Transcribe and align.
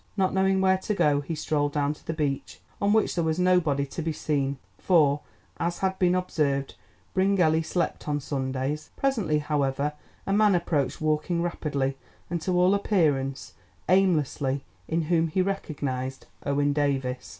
Not 0.17 0.33
knowing 0.33 0.61
where 0.61 0.79
to 0.79 0.95
go, 0.95 1.21
he 1.21 1.35
strolled 1.35 1.73
down 1.73 1.93
to 1.93 2.03
the 2.03 2.11
beach, 2.11 2.59
on 2.81 2.91
which 2.91 3.13
there 3.13 3.23
was 3.23 3.37
nobody 3.37 3.85
to 3.85 4.01
be 4.01 4.11
seen, 4.11 4.57
for, 4.79 5.21
as 5.57 5.77
has 5.77 5.93
been 5.99 6.15
observed, 6.15 6.73
Bryngelly 7.13 7.61
slept 7.63 8.07
on 8.07 8.19
Sundays. 8.19 8.89
Presently, 8.97 9.37
however, 9.37 9.93
a 10.25 10.33
man 10.33 10.55
approached 10.55 11.01
walking 11.01 11.43
rapidly, 11.43 11.99
and 12.31 12.41
to 12.41 12.59
all 12.59 12.73
appearance 12.73 13.53
aimlessly, 13.87 14.63
in 14.87 15.03
whom 15.03 15.27
he 15.27 15.43
recognised 15.43 16.25
Owen 16.47 16.73
Davies. 16.73 17.29